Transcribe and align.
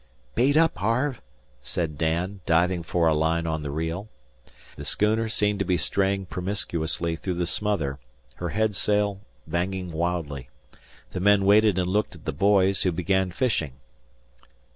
"Bait 0.33 0.57
up, 0.57 0.77
Harve," 0.77 1.21
said 1.61 1.95
Dan, 1.95 2.39
diving 2.47 2.81
for 2.81 3.07
a 3.07 3.13
line 3.13 3.45
on 3.45 3.61
the 3.61 3.69
reel. 3.69 4.09
The 4.75 4.83
schooner 4.83 5.29
seemed 5.29 5.59
to 5.59 5.65
be 5.65 5.77
straying 5.77 6.25
promiscuously 6.25 7.15
through 7.15 7.35
the 7.35 7.45
smother, 7.45 7.99
her 8.37 8.49
headsail 8.49 9.19
banging 9.45 9.91
wildly. 9.91 10.49
The 11.11 11.19
men 11.19 11.45
waited 11.45 11.77
and 11.77 11.87
looked 11.87 12.15
at 12.15 12.25
the 12.25 12.33
boys 12.33 12.81
who 12.81 12.91
began 12.91 13.29
fishing. 13.29 13.73